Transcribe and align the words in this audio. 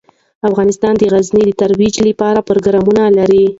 افغانستان 0.49 0.93
د 0.97 1.03
غزني 1.13 1.43
د 1.47 1.51
ترویج 1.61 1.95
لپاره 2.09 2.45
پروګرامونه 2.49 3.03
لري. 3.17 3.45